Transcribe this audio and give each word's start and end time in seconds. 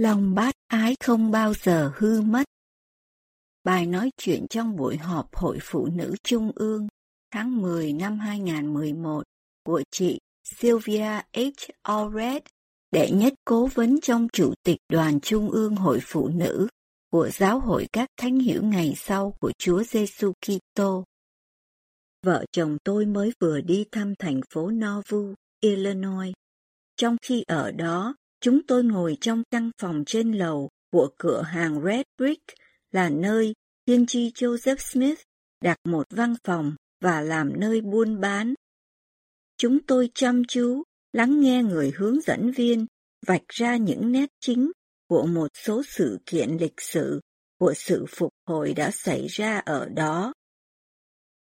Lòng 0.00 0.34
bác 0.34 0.54
ái 0.66 0.96
không 1.04 1.30
bao 1.30 1.54
giờ 1.54 1.92
hư 1.96 2.20
mất. 2.20 2.44
Bài 3.64 3.86
nói 3.86 4.10
chuyện 4.16 4.46
trong 4.50 4.76
buổi 4.76 4.96
họp 4.96 5.36
Hội 5.36 5.58
Phụ 5.62 5.86
Nữ 5.86 6.14
Trung 6.24 6.52
ương 6.54 6.88
tháng 7.30 7.62
10 7.62 7.92
năm 7.92 8.18
2011 8.18 9.22
của 9.64 9.82
chị 9.90 10.18
Sylvia 10.44 11.20
H. 11.36 11.70
Allred, 11.82 12.42
đệ 12.90 13.10
nhất 13.10 13.32
cố 13.44 13.66
vấn 13.66 14.00
trong 14.00 14.28
Chủ 14.32 14.54
tịch 14.62 14.78
Đoàn 14.88 15.20
Trung 15.20 15.50
ương 15.50 15.76
Hội 15.76 15.98
Phụ 16.02 16.28
Nữ 16.28 16.68
của 17.10 17.28
Giáo 17.32 17.60
hội 17.60 17.86
các 17.92 18.08
thánh 18.16 18.38
hiểu 18.38 18.62
ngày 18.62 18.94
sau 18.96 19.34
của 19.40 19.52
Chúa 19.58 19.82
Giêsu 19.82 20.32
Kitô. 20.32 21.04
Vợ 22.26 22.44
chồng 22.52 22.76
tôi 22.84 23.06
mới 23.06 23.32
vừa 23.40 23.60
đi 23.60 23.84
thăm 23.92 24.14
thành 24.18 24.40
phố 24.54 24.70
Nauvoo, 24.70 25.34
Illinois. 25.60 26.32
Trong 26.96 27.16
khi 27.22 27.44
ở 27.46 27.72
đó, 27.72 28.14
Chúng 28.40 28.60
tôi 28.66 28.84
ngồi 28.84 29.16
trong 29.20 29.42
căn 29.50 29.70
phòng 29.78 30.02
trên 30.06 30.32
lầu 30.32 30.68
của 30.92 31.10
cửa 31.18 31.42
hàng 31.42 31.82
Red 31.84 32.02
Brick, 32.18 32.44
là 32.92 33.08
nơi 33.08 33.54
tiên 33.84 34.06
tri 34.06 34.30
Joseph 34.30 34.76
Smith 34.76 35.20
đặt 35.60 35.78
một 35.84 36.06
văn 36.10 36.34
phòng 36.44 36.74
và 37.00 37.20
làm 37.20 37.60
nơi 37.60 37.80
buôn 37.80 38.20
bán. 38.20 38.54
Chúng 39.56 39.78
tôi 39.86 40.10
chăm 40.14 40.42
chú 40.48 40.82
lắng 41.12 41.40
nghe 41.40 41.62
người 41.62 41.92
hướng 41.96 42.20
dẫn 42.20 42.50
viên 42.50 42.86
vạch 43.26 43.48
ra 43.48 43.76
những 43.76 44.12
nét 44.12 44.28
chính 44.40 44.70
của 45.08 45.26
một 45.26 45.48
số 45.54 45.82
sự 45.86 46.18
kiện 46.26 46.56
lịch 46.60 46.80
sử, 46.80 47.20
của 47.58 47.74
sự 47.76 48.04
phục 48.08 48.32
hồi 48.46 48.74
đã 48.74 48.90
xảy 48.90 49.26
ra 49.26 49.58
ở 49.58 49.88
đó. 49.88 50.32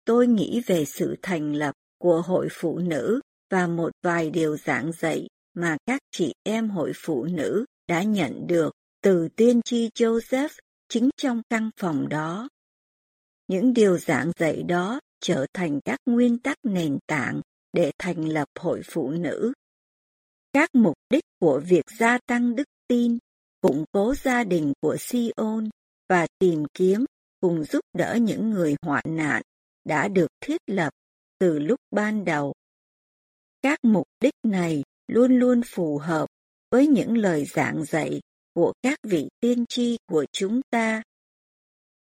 Tôi 0.06 0.28
nghĩ 0.28 0.62
về 0.66 0.86
sự 0.86 1.16
thành 1.22 1.56
lập 1.56 1.76
của 1.98 2.22
hội 2.22 2.48
phụ 2.52 2.80
nữ 2.80 3.20
và 3.50 3.68
một 3.68 3.92
vài 4.04 4.30
điều 4.30 4.58
giảng 4.58 4.92
dạy 4.92 5.28
mà 5.56 5.78
các 5.86 6.02
chị 6.12 6.34
em 6.44 6.70
hội 6.70 6.92
phụ 6.96 7.26
nữ 7.26 7.66
đã 7.88 8.04
nhận 8.04 8.48
được 8.48 8.72
từ 9.02 9.28
tiên 9.36 9.62
tri 9.66 9.90
Joseph 9.90 10.50
chính 10.90 11.10
trong 11.18 11.42
căn 11.50 11.70
phòng 11.78 12.10
đó. 12.10 12.50
Những 13.48 13.74
điều 13.74 13.98
giảng 13.98 14.32
dạy 14.40 14.64
đó 14.64 15.00
trở 15.22 15.46
thành 15.54 15.80
các 15.86 16.00
nguyên 16.06 16.38
tắc 16.38 16.58
nền 16.64 16.98
tảng 17.08 17.42
để 17.74 17.92
thành 17.98 18.30
lập 18.30 18.48
hội 18.60 18.82
phụ 18.86 19.12
nữ. 19.12 19.54
Các 20.54 20.70
mục 20.76 20.96
đích 21.10 21.24
của 21.40 21.62
việc 21.68 21.84
gia 22.00 22.18
tăng 22.28 22.56
đức 22.56 22.68
tin, 22.88 23.18
củng 23.62 23.86
cố 23.92 24.14
gia 24.16 24.44
đình 24.44 24.74
của 24.82 24.98
Sion 25.00 25.70
và 26.10 26.28
tìm 26.40 26.64
kiếm 26.74 27.06
cùng 27.42 27.64
giúp 27.64 27.82
đỡ 27.94 28.18
những 28.22 28.50
người 28.50 28.76
hoạn 28.82 29.04
nạn 29.08 29.42
đã 29.84 30.08
được 30.08 30.28
thiết 30.42 30.62
lập 30.68 30.94
từ 31.40 31.60
lúc 31.60 31.80
ban 31.92 32.26
đầu. 32.26 32.54
Các 33.62 33.80
mục 33.84 34.08
đích 34.22 34.34
này 34.44 34.84
luôn 35.08 35.40
luôn 35.40 35.62
phù 35.66 35.98
hợp 35.98 36.30
với 36.72 36.88
những 36.88 37.18
lời 37.18 37.46
giảng 37.46 37.86
dạy 37.86 38.22
của 38.54 38.74
các 38.82 39.00
vị 39.04 39.28
tiên 39.40 39.66
tri 39.70 39.98
của 40.10 40.26
chúng 40.32 40.62
ta. 40.70 41.04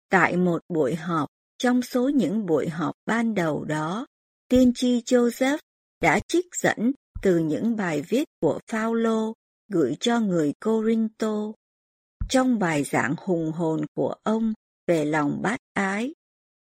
Tại 0.10 0.38
một 0.38 0.62
buổi 0.70 0.96
họp, 0.96 1.30
trong 1.58 1.82
số 1.82 2.10
những 2.10 2.46
buổi 2.46 2.70
họp 2.70 2.96
ban 3.06 3.34
đầu 3.34 3.66
đó, 3.66 4.06
tiên 4.48 4.72
tri 4.76 5.02
Joseph 5.02 5.58
đã 6.02 6.20
trích 6.28 6.46
dẫn 6.62 6.92
từ 7.22 7.38
những 7.38 7.76
bài 7.76 8.02
viết 8.02 8.28
của 8.42 8.60
Phaolô 8.72 9.34
gửi 9.68 9.98
cho 10.00 10.20
người 10.20 10.54
Corinto. 10.66 11.52
Trong 12.30 12.60
bài 12.60 12.84
giảng 12.84 13.16
hùng 13.18 13.52
hồn 13.52 13.86
của 13.96 14.16
ông 14.24 14.54
về 14.88 15.06
lòng 15.06 15.40
bát 15.42 15.60
ái, 15.74 16.14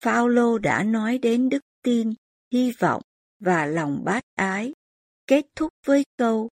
Phaolô 0.04 0.58
đã 0.58 0.84
nói 0.84 1.18
đến 1.18 1.50
đức 1.50 1.62
tin, 1.84 2.14
hy 2.54 2.72
vọng 2.72 3.02
và 3.40 3.66
lòng 3.66 4.02
bát 4.06 4.24
ái 4.36 4.74
kết 5.28 5.46
thúc 5.56 5.74
với 5.86 6.04
câu 6.18 6.50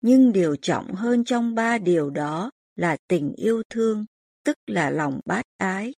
nhưng 0.00 0.32
điều 0.32 0.56
trọng 0.56 0.94
hơn 0.94 1.24
trong 1.24 1.54
ba 1.54 1.78
điều 1.78 2.10
đó 2.10 2.50
là 2.76 2.96
tình 3.08 3.32
yêu 3.36 3.62
thương, 3.70 4.04
tức 4.44 4.56
là 4.66 4.90
lòng 4.90 5.20
bát 5.24 5.44
ái. 5.56 5.94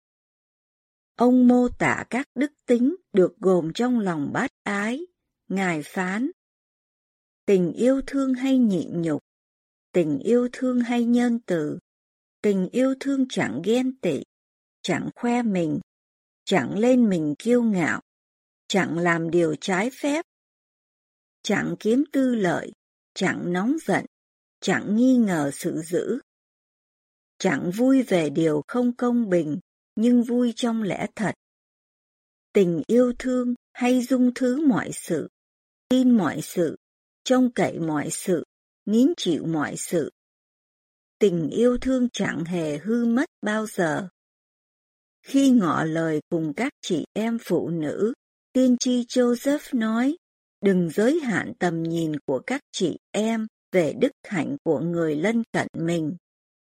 Ông 1.15 1.47
mô 1.47 1.67
tả 1.69 2.05
các 2.09 2.27
đức 2.35 2.51
tính 2.65 2.95
được 3.13 3.37
gồm 3.37 3.73
trong 3.73 3.99
lòng 3.99 4.31
bát 4.33 4.51
ái, 4.63 5.05
Ngài 5.47 5.81
phán. 5.83 6.31
Tình 7.45 7.73
yêu 7.73 8.01
thương 8.07 8.33
hay 8.33 8.57
nhịn 8.57 9.01
nhục, 9.01 9.21
tình 9.91 10.19
yêu 10.19 10.49
thương 10.53 10.79
hay 10.79 11.03
nhân 11.03 11.39
từ, 11.45 11.79
tình 12.41 12.69
yêu 12.71 12.95
thương 12.99 13.25
chẳng 13.29 13.61
ghen 13.65 13.97
tị, 14.01 14.23
chẳng 14.81 15.09
khoe 15.15 15.41
mình, 15.41 15.79
chẳng 16.43 16.79
lên 16.79 17.09
mình 17.09 17.35
kiêu 17.39 17.63
ngạo, 17.63 18.01
chẳng 18.67 18.97
làm 18.97 19.31
điều 19.31 19.55
trái 19.61 19.89
phép, 19.89 20.25
chẳng 21.43 21.75
kiếm 21.79 22.03
tư 22.11 22.35
lợi, 22.35 22.71
chẳng 23.13 23.53
nóng 23.53 23.77
giận, 23.85 24.05
chẳng 24.61 24.95
nghi 24.95 25.17
ngờ 25.17 25.51
sự 25.53 25.81
dữ. 25.81 26.19
Chẳng 27.37 27.71
vui 27.71 28.03
về 28.03 28.29
điều 28.29 28.61
không 28.67 28.95
công 28.95 29.29
bình, 29.29 29.59
nhưng 29.95 30.23
vui 30.23 30.53
trong 30.55 30.83
lẽ 30.83 31.07
thật. 31.15 31.35
Tình 32.53 32.81
yêu 32.87 33.13
thương 33.19 33.55
hay 33.73 34.01
dung 34.01 34.31
thứ 34.35 34.67
mọi 34.67 34.91
sự, 34.93 35.29
tin 35.89 36.17
mọi 36.17 36.41
sự, 36.41 36.77
trông 37.23 37.51
cậy 37.51 37.79
mọi 37.79 38.09
sự, 38.11 38.43
nín 38.85 39.13
chịu 39.17 39.45
mọi 39.45 39.77
sự. 39.77 40.11
Tình 41.19 41.49
yêu 41.49 41.77
thương 41.81 42.07
chẳng 42.13 42.45
hề 42.45 42.77
hư 42.77 43.05
mất 43.05 43.29
bao 43.41 43.67
giờ. 43.67 44.07
Khi 45.21 45.49
ngỏ 45.49 45.83
lời 45.83 46.21
cùng 46.29 46.53
các 46.53 46.73
chị 46.81 47.05
em 47.13 47.37
phụ 47.41 47.69
nữ, 47.69 48.13
tiên 48.53 48.77
tri 48.79 49.03
Joseph 49.03 49.79
nói, 49.79 50.17
Đừng 50.61 50.89
giới 50.89 51.19
hạn 51.19 51.53
tầm 51.59 51.83
nhìn 51.83 52.19
của 52.25 52.39
các 52.47 52.61
chị 52.71 52.97
em 53.11 53.47
về 53.71 53.93
đức 53.93 54.11
hạnh 54.23 54.57
của 54.63 54.79
người 54.79 55.15
lân 55.15 55.43
cận 55.51 55.67
mình. 55.77 56.15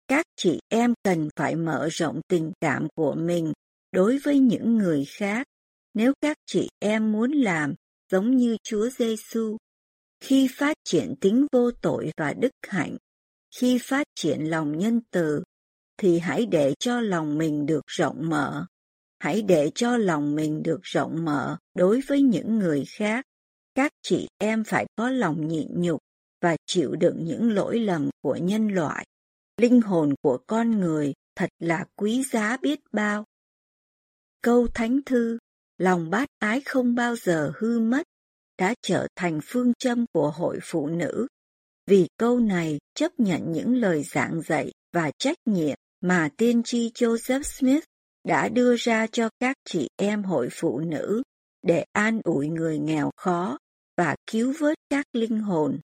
Các 0.09 0.27
chị 0.37 0.61
em 0.69 0.95
cần 1.03 1.29
phải 1.37 1.57
mở 1.57 1.89
rộng 1.93 2.21
tình 2.29 2.53
cảm 2.61 2.89
của 2.95 3.15
mình 3.15 3.53
đối 3.93 4.19
với 4.19 4.39
những 4.39 4.77
người 4.77 5.05
khác. 5.09 5.47
Nếu 5.95 6.13
các 6.21 6.37
chị 6.47 6.69
em 6.79 7.13
muốn 7.13 7.33
làm 7.33 7.75
giống 8.11 8.37
như 8.37 8.57
Chúa 8.63 8.89
Giêsu, 8.99 9.57
khi 10.21 10.49
phát 10.51 10.77
triển 10.85 11.15
tính 11.21 11.47
vô 11.53 11.71
tội 11.71 12.11
và 12.17 12.33
đức 12.33 12.53
hạnh, 12.69 12.97
khi 13.57 13.79
phát 13.83 14.07
triển 14.15 14.41
lòng 14.51 14.79
nhân 14.79 15.01
từ, 15.11 15.43
thì 15.97 16.19
hãy 16.19 16.47
để 16.47 16.75
cho 16.79 17.01
lòng 17.01 17.39
mình 17.39 17.67
được 17.67 17.83
rộng 17.87 18.29
mở. 18.29 18.67
Hãy 19.19 19.43
để 19.43 19.71
cho 19.75 19.97
lòng 19.97 20.35
mình 20.35 20.63
được 20.63 20.81
rộng 20.83 21.25
mở 21.25 21.57
đối 21.75 22.01
với 22.09 22.23
những 22.23 22.59
người 22.59 22.85
khác 22.89 23.25
các 23.75 23.93
chị 24.03 24.29
em 24.39 24.65
phải 24.65 24.87
có 24.97 25.11
lòng 25.11 25.49
nhịn 25.49 25.69
nhục 25.71 26.01
và 26.41 26.57
chịu 26.67 26.97
đựng 26.97 27.25
những 27.25 27.51
lỗi 27.51 27.79
lầm 27.79 28.11
của 28.23 28.37
nhân 28.37 28.69
loại. 28.69 29.07
Linh 29.57 29.81
hồn 29.81 30.15
của 30.23 30.39
con 30.47 30.81
người 30.81 31.15
thật 31.37 31.51
là 31.59 31.85
quý 31.97 32.25
giá 32.33 32.57
biết 32.63 32.81
bao. 32.93 33.25
Câu 34.43 34.67
thánh 34.75 35.01
thư, 35.07 35.39
lòng 35.79 36.11
bát 36.11 36.29
ái 36.39 36.61
không 36.65 36.95
bao 36.95 37.17
giờ 37.17 37.53
hư 37.59 37.81
mất, 37.81 38.03
đã 38.59 38.75
trở 38.83 39.07
thành 39.17 39.41
phương 39.45 39.73
châm 39.79 40.05
của 40.13 40.31
hội 40.31 40.59
phụ 40.63 40.87
nữ. 40.87 41.27
Vì 41.87 42.07
câu 42.19 42.41
này 42.41 42.79
chấp 42.95 43.13
nhận 43.19 43.53
những 43.53 43.77
lời 43.77 44.03
giảng 44.03 44.43
dạy 44.43 44.73
và 44.93 45.11
trách 45.19 45.37
nhiệm 45.45 45.77
mà 46.01 46.29
tiên 46.37 46.63
tri 46.63 46.91
Joseph 46.95 47.43
Smith 47.43 47.85
đã 48.25 48.49
đưa 48.49 48.77
ra 48.77 49.07
cho 49.13 49.29
các 49.41 49.57
chị 49.65 49.89
em 49.97 50.23
hội 50.23 50.49
phụ 50.53 50.81
nữ 50.81 51.23
để 51.63 51.85
an 51.93 52.21
ủi 52.25 52.49
người 52.49 52.79
nghèo 52.79 53.11
khó 53.17 53.59
và 53.97 54.17
cứu 54.27 54.55
vớt 54.59 54.79
các 54.91 55.07
linh 55.13 55.39
hồn. 55.39 55.81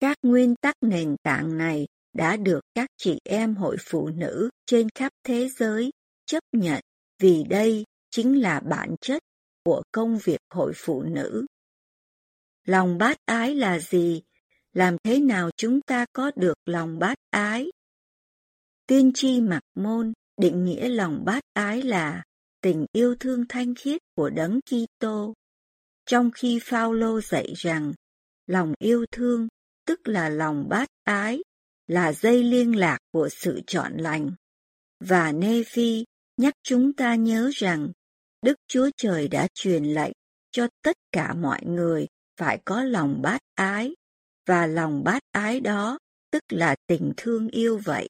Các 0.00 0.16
nguyên 0.22 0.54
tắc 0.56 0.74
nền 0.80 1.16
tảng 1.22 1.58
này 1.58 1.86
đã 2.12 2.36
được 2.36 2.60
các 2.74 2.90
chị 2.96 3.18
em 3.24 3.54
hội 3.54 3.76
phụ 3.80 4.08
nữ 4.08 4.50
trên 4.66 4.88
khắp 4.94 5.12
thế 5.24 5.48
giới 5.48 5.90
chấp 6.26 6.42
nhận, 6.52 6.80
vì 7.18 7.44
đây 7.44 7.84
chính 8.10 8.40
là 8.40 8.60
bản 8.60 8.94
chất 9.00 9.22
của 9.64 9.82
công 9.92 10.18
việc 10.24 10.40
hội 10.50 10.72
phụ 10.76 11.02
nữ. 11.02 11.46
Lòng 12.64 12.98
bát 12.98 13.16
ái 13.24 13.54
là 13.54 13.78
gì? 13.78 14.22
Làm 14.72 14.96
thế 15.04 15.20
nào 15.20 15.50
chúng 15.56 15.80
ta 15.80 16.06
có 16.12 16.30
được 16.36 16.54
lòng 16.64 16.98
bát 16.98 17.18
ái? 17.30 17.70
Tiên 18.86 19.10
tri 19.14 19.40
mặc 19.40 19.62
môn 19.74 20.12
định 20.36 20.64
nghĩa 20.64 20.88
lòng 20.88 21.24
bát 21.24 21.42
ái 21.52 21.82
là 21.82 22.24
tình 22.60 22.86
yêu 22.92 23.14
thương 23.20 23.44
thanh 23.48 23.74
khiết 23.74 24.02
của 24.14 24.30
đấng 24.30 24.60
Kitô 24.60 25.34
trong 26.06 26.30
khi 26.30 26.60
Phaolô 26.62 27.20
dạy 27.20 27.52
rằng 27.56 27.92
lòng 28.46 28.74
yêu 28.78 29.06
thương 29.12 29.48
tức 29.86 30.08
là 30.08 30.28
lòng 30.28 30.68
bát 30.68 30.88
ái 31.04 31.42
là 31.86 32.12
dây 32.12 32.44
liên 32.44 32.76
lạc 32.76 32.98
của 33.12 33.28
sự 33.32 33.60
chọn 33.66 33.92
lành. 33.96 34.30
Và 35.00 35.32
Nephi 35.32 36.04
nhắc 36.36 36.54
chúng 36.62 36.92
ta 36.92 37.14
nhớ 37.14 37.50
rằng 37.54 37.92
Đức 38.42 38.54
Chúa 38.68 38.90
Trời 38.96 39.28
đã 39.28 39.48
truyền 39.54 39.84
lệnh 39.84 40.12
cho 40.50 40.68
tất 40.82 40.96
cả 41.12 41.34
mọi 41.34 41.60
người 41.64 42.06
phải 42.36 42.60
có 42.64 42.84
lòng 42.84 43.22
bát 43.22 43.40
ái, 43.54 43.94
và 44.46 44.66
lòng 44.66 45.04
bát 45.04 45.22
ái 45.32 45.60
đó 45.60 45.98
tức 46.30 46.42
là 46.48 46.76
tình 46.86 47.12
thương 47.16 47.48
yêu 47.48 47.80
vậy. 47.84 48.08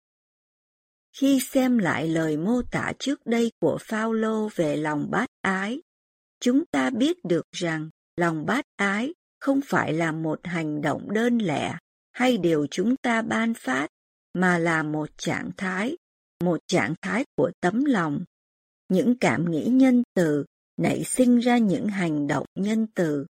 Khi 1.12 1.40
xem 1.40 1.78
lại 1.78 2.08
lời 2.08 2.36
mô 2.36 2.62
tả 2.70 2.92
trước 2.98 3.26
đây 3.26 3.52
của 3.60 3.78
Phaolô 3.80 4.48
về 4.54 4.76
lòng 4.76 5.10
bát 5.10 5.28
ái, 5.40 5.80
chúng 6.40 6.64
ta 6.66 6.90
biết 6.90 7.16
được 7.24 7.46
rằng 7.52 7.90
lòng 8.16 8.46
bát 8.46 8.64
ái 8.76 9.14
không 9.40 9.60
phải 9.64 9.92
là 9.92 10.12
một 10.12 10.40
hành 10.44 10.80
động 10.80 11.12
đơn 11.12 11.38
lẻ 11.38 11.78
hay 12.12 12.36
điều 12.36 12.66
chúng 12.70 12.96
ta 12.96 13.22
ban 13.22 13.54
phát, 13.54 13.88
mà 14.34 14.58
là 14.58 14.82
một 14.82 15.10
trạng 15.18 15.50
thái, 15.56 15.96
một 16.44 16.60
trạng 16.66 16.94
thái 17.02 17.24
của 17.36 17.50
tấm 17.60 17.84
lòng. 17.84 18.24
Những 18.88 19.18
cảm 19.18 19.50
nghĩ 19.50 19.64
nhân 19.64 20.02
từ 20.14 20.44
nảy 20.76 21.04
sinh 21.04 21.38
ra 21.38 21.58
những 21.58 21.86
hành 21.86 22.26
động 22.26 22.46
nhân 22.54 22.86
từ. 22.94 23.26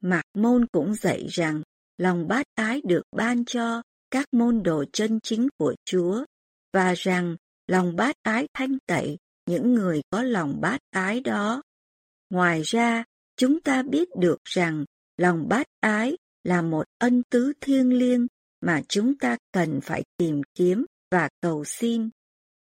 Mạc 0.00 0.22
Môn 0.34 0.66
cũng 0.66 0.94
dạy 0.94 1.26
rằng 1.30 1.62
lòng 1.98 2.28
bát 2.28 2.46
ái 2.54 2.80
được 2.84 3.02
ban 3.16 3.44
cho 3.44 3.82
các 4.10 4.28
môn 4.32 4.62
đồ 4.62 4.84
chân 4.92 5.20
chính 5.22 5.48
của 5.58 5.74
Chúa 5.84 6.24
và 6.72 6.94
rằng 6.96 7.36
lòng 7.66 7.96
bát 7.96 8.16
ái 8.22 8.48
thanh 8.54 8.78
tẩy 8.86 9.18
những 9.46 9.74
người 9.74 10.02
có 10.10 10.22
lòng 10.22 10.60
bát 10.60 10.78
ái 10.90 11.20
đó. 11.20 11.62
Ngoài 12.30 12.62
ra, 12.64 13.04
chúng 13.36 13.60
ta 13.60 13.82
biết 13.82 14.08
được 14.16 14.38
rằng 14.44 14.84
lòng 15.16 15.48
bát 15.48 15.66
ái 15.80 16.16
là 16.44 16.62
một 16.62 16.84
ân 16.98 17.22
tứ 17.30 17.52
thiêng 17.60 17.92
liêng 17.92 18.26
mà 18.60 18.82
chúng 18.88 19.18
ta 19.18 19.36
cần 19.52 19.80
phải 19.82 20.04
tìm 20.16 20.40
kiếm 20.54 20.86
và 21.10 21.28
cầu 21.40 21.64
xin. 21.64 22.10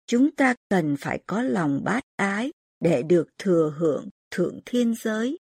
Chúng 0.08 0.32
ta 0.32 0.56
cần 0.70 0.96
phải 1.00 1.24
có 1.28 1.42
lòng 1.42 1.82
bát 1.84 2.04
ái 2.16 2.52
để 2.80 3.04
được 3.04 3.28
thừa 3.38 3.74
hưởng 3.78 4.10
thượng 4.32 4.60
thiên 4.66 4.96
giới. 4.96 5.38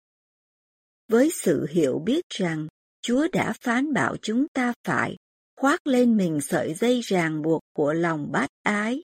Với 1.07 1.29
sự 1.33 1.65
hiểu 1.69 1.99
biết 2.05 2.25
rằng 2.29 2.67
Chúa 3.01 3.27
đã 3.33 3.53
phán 3.61 3.93
bảo 3.93 4.15
chúng 4.21 4.47
ta 4.53 4.73
phải 4.83 5.17
khoác 5.55 5.87
lên 5.87 6.17
mình 6.17 6.41
sợi 6.41 6.73
dây 6.73 7.01
ràng 7.01 7.41
buộc 7.41 7.61
của 7.73 7.93
lòng 7.93 8.31
bát 8.31 8.49
ái. 8.63 9.03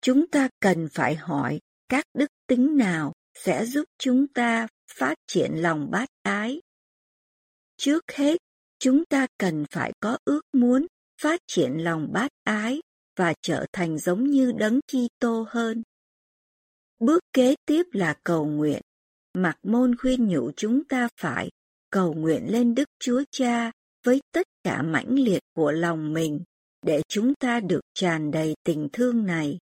Chúng 0.00 0.26
ta 0.26 0.48
cần 0.60 0.88
phải 0.92 1.14
hỏi 1.14 1.60
các 1.88 2.04
đức 2.14 2.30
tính 2.46 2.76
nào 2.76 3.12
sẽ 3.34 3.66
giúp 3.66 3.84
chúng 3.98 4.26
ta 4.26 4.66
phát 4.98 5.14
triển 5.26 5.50
lòng 5.54 5.90
bát 5.90 6.08
ái. 6.22 6.60
Trước 7.76 8.04
hết, 8.12 8.36
chúng 8.78 9.04
ta 9.04 9.26
cần 9.38 9.64
phải 9.70 9.92
có 10.00 10.18
ước 10.24 10.40
muốn 10.52 10.86
phát 11.22 11.40
triển 11.46 11.84
lòng 11.84 12.08
bát 12.12 12.30
ái 12.44 12.80
và 13.16 13.34
trở 13.42 13.66
thành 13.72 13.98
giống 13.98 14.24
như 14.24 14.52
đấng 14.52 14.80
Kitô 14.80 15.46
hơn. 15.48 15.82
Bước 16.98 17.20
kế 17.32 17.54
tiếp 17.66 17.82
là 17.92 18.16
cầu 18.24 18.46
nguyện. 18.46 18.80
Mặc 19.34 19.56
môn 19.62 19.96
khuyên 19.96 20.28
nhủ 20.28 20.50
chúng 20.56 20.84
ta 20.84 21.08
phải 21.20 21.50
cầu 21.90 22.14
nguyện 22.14 22.52
lên 22.52 22.74
Đức 22.74 22.88
Chúa 22.98 23.22
Cha 23.30 23.72
với 24.04 24.20
tất 24.32 24.46
cả 24.62 24.82
mãnh 24.82 25.14
liệt 25.18 25.42
của 25.54 25.70
lòng 25.72 26.12
mình 26.12 26.40
để 26.82 27.02
chúng 27.08 27.34
ta 27.34 27.60
được 27.60 27.80
tràn 27.94 28.30
đầy 28.30 28.54
tình 28.64 28.88
thương 28.92 29.26
này. 29.26 29.58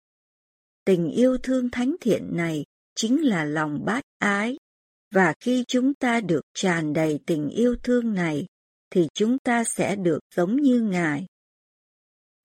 Tình 0.85 1.09
yêu 1.09 1.37
thương 1.43 1.69
thánh 1.69 1.95
thiện 2.01 2.29
này 2.35 2.65
chính 2.95 3.25
là 3.25 3.45
lòng 3.45 3.85
bát 3.85 4.03
ái, 4.17 4.57
và 5.13 5.33
khi 5.39 5.63
chúng 5.67 5.93
ta 5.93 6.21
được 6.21 6.41
tràn 6.53 6.93
đầy 6.93 7.19
tình 7.25 7.49
yêu 7.49 7.75
thương 7.83 8.13
này, 8.13 8.45
thì 8.89 9.07
chúng 9.13 9.37
ta 9.37 9.63
sẽ 9.63 9.95
được 9.95 10.19
giống 10.35 10.55
như 10.55 10.81
Ngài. 10.81 11.25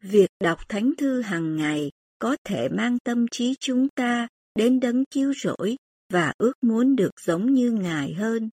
Việc 0.02 0.30
đọc 0.40 0.58
thánh 0.68 0.92
thư 0.98 1.20
hàng 1.20 1.56
ngày 1.56 1.90
có 2.18 2.36
thể 2.44 2.68
mang 2.68 2.98
tâm 3.04 3.26
trí 3.30 3.54
chúng 3.60 3.88
ta 3.88 4.28
đến 4.54 4.80
đấng 4.80 5.04
cứu 5.04 5.32
rỗi 5.42 5.76
và 6.12 6.32
ước 6.38 6.52
muốn 6.60 6.96
được 6.96 7.20
giống 7.20 7.54
như 7.54 7.70
Ngài 7.70 8.14
hơn. 8.14 8.50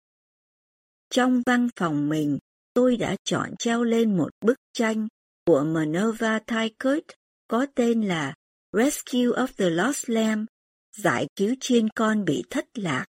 Trong 1.09 1.41
văn 1.45 1.69
phòng 1.75 2.09
mình, 2.09 2.39
tôi 2.73 2.97
đã 2.97 3.15
chọn 3.23 3.49
treo 3.59 3.83
lên 3.83 4.17
một 4.17 4.29
bức 4.45 4.57
tranh 4.73 5.07
của 5.45 5.63
Minerva 5.63 6.39
Tykert 6.39 7.05
có 7.47 7.65
tên 7.75 8.01
là 8.01 8.33
Rescue 8.77 9.19
of 9.19 9.47
the 9.57 9.69
Lost 9.69 10.09
Lamb, 10.09 10.45
giải 10.97 11.27
cứu 11.35 11.55
chiên 11.59 11.89
con 11.89 12.25
bị 12.25 12.43
thất 12.49 12.65
lạc. 12.73 13.05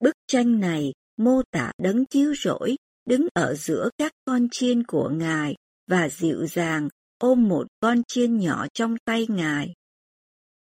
Bức 0.00 0.14
tranh 0.26 0.60
này, 0.60 0.92
mô 1.16 1.42
tả 1.50 1.72
đấng 1.78 2.04
cứu 2.06 2.34
rỗi, 2.34 2.76
đứng 3.06 3.28
ở 3.34 3.54
giữa 3.54 3.90
các 3.98 4.12
con 4.24 4.48
chiên 4.50 4.84
của 4.84 5.08
Ngài, 5.08 5.54
và 5.86 6.08
dịu 6.08 6.46
dàng, 6.46 6.88
ôm 7.18 7.48
một 7.48 7.66
con 7.80 8.02
chiên 8.08 8.38
nhỏ 8.38 8.66
trong 8.74 8.96
tay 9.04 9.26
Ngài. 9.28 9.74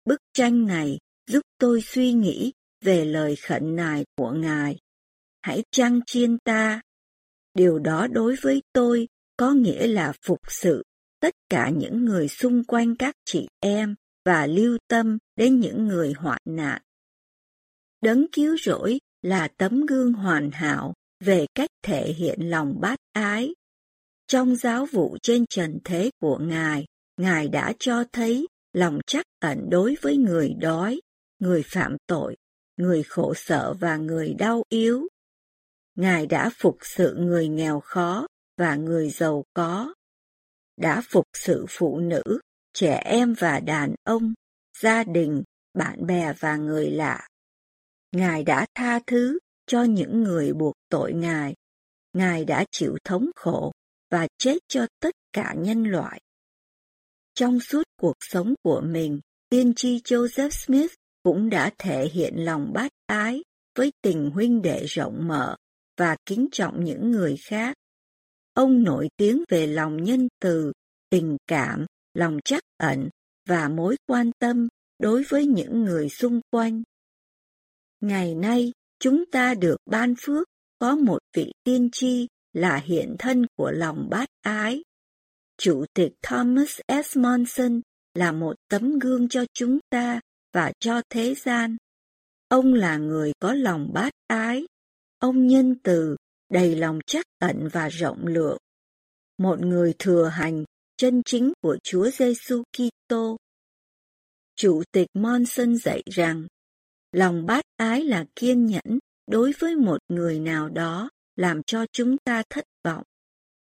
Bức 0.06 0.19
tranh 0.33 0.66
này, 0.66 0.98
giúp 1.27 1.42
tôi 1.57 1.81
suy 1.81 2.13
nghĩ 2.13 2.51
về 2.81 3.06
lời 3.06 3.36
khẩn 3.36 3.75
nài 3.75 4.06
của 4.18 4.31
Ngài. 4.31 4.77
Hãy 5.42 5.63
trăng 5.71 6.00
chiên 6.06 6.38
ta. 6.38 6.81
Điều 7.54 7.80
đó 7.80 8.07
đối 8.07 8.36
với 8.42 8.62
tôi, 8.74 9.07
có 9.38 9.51
nghĩa 9.51 9.88
là 9.88 10.13
phục 10.25 10.39
sự 10.48 10.83
tất 11.19 11.33
cả 11.50 11.69
những 11.69 12.06
người 12.06 12.27
xung 12.27 12.63
quanh 12.63 12.95
các 12.95 13.16
chị 13.25 13.48
em 13.60 13.95
và 14.25 14.48
lưu 14.48 14.77
tâm 14.88 15.18
đến 15.36 15.60
những 15.60 15.88
người 15.88 16.13
hoạn 16.18 16.42
nạn. 16.45 16.81
Đấng 18.01 18.25
cứu 18.31 18.57
rỗi 18.57 19.00
là 19.21 19.48
tấm 19.57 19.86
gương 19.86 20.13
hoàn 20.13 20.51
hảo 20.51 20.94
về 21.19 21.45
cách 21.56 21.69
thể 21.83 22.13
hiện 22.13 22.50
lòng 22.50 22.80
bát 22.81 23.00
ái. 23.12 23.54
Trong 24.27 24.56
giáo 24.56 24.86
vụ 24.86 25.18
trên 25.21 25.45
trần 25.45 25.80
thế 25.83 26.10
của 26.21 26.38
Ngài, 26.38 26.86
Ngài 27.18 27.48
đã 27.48 27.74
cho 27.80 28.04
thấy 28.12 28.48
lòng 28.74 29.00
chắc 29.07 29.25
ẩn 29.39 29.69
đối 29.69 29.95
với 30.01 30.18
người 30.18 30.54
đói, 30.60 31.01
người 31.39 31.63
phạm 31.66 31.98
tội, 32.07 32.36
người 32.77 33.04
khổ 33.04 33.33
sở 33.33 33.74
và 33.74 33.98
người 33.98 34.33
đau 34.33 34.63
yếu. 34.69 35.07
Ngài 35.95 36.25
đã 36.25 36.50
phục 36.57 36.77
sự 36.81 37.16
người 37.16 37.48
nghèo 37.48 37.80
khó 37.80 38.27
và 38.57 38.75
người 38.75 39.10
giàu 39.10 39.44
có, 39.54 39.94
đã 40.77 41.01
phục 41.10 41.25
sự 41.33 41.66
phụ 41.69 42.00
nữ, 42.00 42.40
trẻ 42.80 43.02
em 43.06 43.33
và 43.33 43.59
đàn 43.59 43.95
ông, 44.04 44.33
gia 44.81 45.04
đình, 45.04 45.44
bạn 45.74 46.06
bè 46.06 46.33
và 46.40 46.56
người 46.56 46.90
lạ. 46.92 47.28
Ngài 48.12 48.44
đã 48.44 48.66
tha 48.76 49.00
thứ 49.07 49.40
cho 49.68 49.83
những 49.83 50.24
người 50.24 50.54
buộc 50.54 50.74
tội 50.90 51.14
Ngài. 51.14 51.56
Ngài 52.14 52.45
đã 52.45 52.66
chịu 52.71 52.98
thống 53.04 53.30
khổ 53.36 53.71
và 54.12 54.28
chết 54.38 54.57
cho 54.68 54.88
tất 55.00 55.16
cả 55.33 55.56
nhân 55.57 55.83
loại. 55.83 56.21
Trong 57.36 57.59
suốt 57.59 57.83
cuộc 58.02 58.16
sống 58.19 58.54
của 58.64 58.81
mình, 58.86 59.19
tiên 59.50 59.74
tri 59.76 59.98
Joseph 59.98 60.50
Smith 60.50 60.94
cũng 61.24 61.50
đã 61.50 61.71
thể 61.78 62.07
hiện 62.07 62.33
lòng 62.38 62.74
bác 62.74 62.92
ái 63.06 63.44
với 63.78 63.92
tình 64.02 64.31
huynh 64.33 64.62
đệ 64.62 64.86
rộng 64.86 65.28
mở 65.28 65.56
và 65.98 66.18
kính 66.26 66.48
trọng 66.52 66.83
những 66.83 67.12
người 67.12 67.36
khác. 67.48 67.78
Ông 68.54 68.83
nổi 68.83 69.09
tiếng 69.18 69.44
về 69.50 69.68
lòng 69.68 70.04
nhân 70.04 70.28
từ, 70.42 70.71
tình 71.09 71.38
cảm, 71.48 71.86
lòng 72.19 72.40
chắc 72.45 72.64
ẩn 72.78 73.09
và 73.47 73.69
mối 73.69 73.95
quan 74.06 74.31
tâm 74.40 74.68
đối 74.99 75.23
với 75.23 75.45
những 75.45 75.83
người 75.83 76.09
xung 76.09 76.42
quanh. 76.52 76.83
Ngày 78.02 78.35
nay, 78.35 78.71
chúng 78.99 79.23
ta 79.31 79.54
được 79.54 79.78
ban 79.85 80.14
phước 80.21 80.47
có 80.80 80.95
một 80.95 81.19
vị 81.33 81.52
tiên 81.64 81.90
tri 81.92 82.28
là 82.54 82.78
hiện 82.78 83.16
thân 83.19 83.45
của 83.56 83.71
lòng 83.71 84.07
bát 84.09 84.30
ái. 84.42 84.83
Chủ 85.57 85.85
tịch 85.94 86.14
Thomas 86.21 86.80
S. 87.06 87.18
Monson 87.18 87.81
là 88.14 88.31
một 88.31 88.56
tấm 88.69 88.99
gương 88.99 89.30
cho 89.30 89.45
chúng 89.54 89.80
ta 89.90 90.19
và 90.54 90.71
cho 90.80 91.02
thế 91.09 91.35
gian. 91.35 91.78
Ông 92.47 92.73
là 92.73 92.97
người 92.97 93.31
có 93.40 93.54
lòng 93.54 93.90
bát 93.94 94.14
ái. 94.28 94.66
Ông 95.19 95.47
nhân 95.47 95.76
từ, 95.83 96.16
đầy 96.49 96.76
lòng 96.76 96.99
chắc 97.06 97.26
ẩn 97.40 97.68
và 97.71 97.90
rộng 97.90 98.28
lượng. 98.28 98.57
Một 99.38 99.59
người 99.59 99.94
thừa 99.99 100.28
hành 100.28 100.64
chân 101.00 101.22
chính 101.26 101.54
của 101.62 101.78
Chúa 101.84 102.10
Giêsu 102.10 102.64
Kitô. 102.74 103.38
Chủ 104.56 104.84
tịch 104.92 105.08
Monson 105.14 105.76
dạy 105.76 106.04
rằng, 106.06 106.48
lòng 107.12 107.46
bát 107.46 107.64
ái 107.78 108.04
là 108.04 108.26
kiên 108.36 108.66
nhẫn 108.66 109.00
đối 109.28 109.52
với 109.60 109.76
một 109.76 109.98
người 110.10 110.40
nào 110.40 110.70
đó 110.70 111.10
làm 111.36 111.62
cho 111.64 111.86
chúng 111.92 112.18
ta 112.18 112.44
thất 112.50 112.66
vọng. 112.84 113.04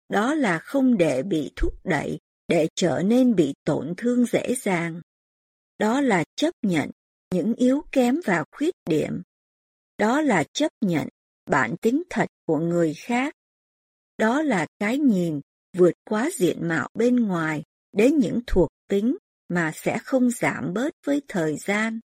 Đó 0.09 0.35
là 0.35 0.59
không 0.59 0.99
để 0.99 1.23
bị 1.23 1.51
thúc 1.57 1.73
đẩy, 1.85 2.19
để 2.49 2.69
trở 2.75 3.03
nên 3.03 3.35
bị 3.35 3.55
tổn 3.65 3.95
thương 3.97 4.25
dễ 4.25 4.55
dàng. 4.55 5.01
Đó 5.79 6.01
là 6.01 6.25
chấp 6.37 6.55
nhận 6.63 6.91
những 7.35 7.55
yếu 7.55 7.83
kém 7.93 8.21
và 8.25 8.45
khuyết 8.51 8.75
điểm. 8.91 9.23
Đó 9.99 10.21
là 10.21 10.45
chấp 10.53 10.73
nhận 10.81 11.09
bản 11.47 11.77
tính 11.77 12.03
thật 12.11 12.27
của 12.47 12.59
người 12.59 12.95
khác. 12.95 13.35
Đó 14.19 14.43
là 14.43 14.67
cái 14.79 14.99
nhìn 14.99 15.41
vượt 15.77 15.95
quá 16.05 16.31
diện 16.35 16.69
mạo 16.69 16.89
bên 16.95 17.17
ngoài 17.17 17.63
đến 17.93 18.19
những 18.19 18.41
thuộc 18.47 18.69
tính 18.89 19.17
mà 19.49 19.73
sẽ 19.75 19.99
không 20.05 20.31
giảm 20.31 20.75
bớt 20.75 20.95
với 21.07 21.23
thời 21.29 21.57
gian. 21.57 22.01